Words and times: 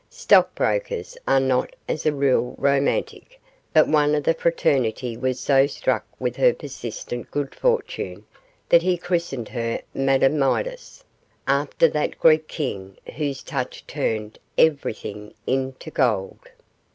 Stockbrokers 0.09 1.15
are 1.27 1.39
not, 1.39 1.75
as 1.87 2.07
a 2.07 2.11
rule, 2.11 2.55
romantic, 2.57 3.39
but 3.71 3.87
one 3.87 4.15
of 4.15 4.23
the 4.23 4.33
fraternity 4.33 5.15
was 5.15 5.39
so 5.39 5.67
struck 5.67 6.05
with 6.17 6.37
her 6.37 6.55
persistent 6.55 7.29
good 7.29 7.53
fortune 7.53 8.25
that 8.67 8.81
he 8.81 8.97
christened 8.97 9.49
her 9.49 9.79
Madame 9.93 10.39
Midas, 10.39 11.03
after 11.47 11.87
that 11.87 12.17
Greek 12.17 12.47
King 12.47 12.97
whose 13.17 13.43
touch 13.43 13.85
turned 13.85 14.39
everything 14.57 15.35
into 15.45 15.91
gold. 15.91 16.39